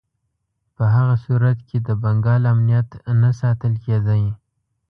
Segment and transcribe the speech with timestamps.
[0.75, 2.89] په هغه صورت کې د بنګال امنیت
[3.21, 4.23] نه ساتل کېدی.